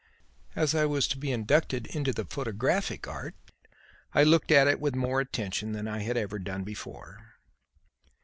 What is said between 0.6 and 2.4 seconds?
I was to be inducted into the